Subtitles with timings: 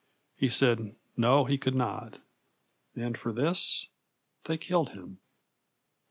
[0.35, 2.21] He said, No, he could not.
[2.95, 3.89] And for this
[4.45, 5.19] they killed him.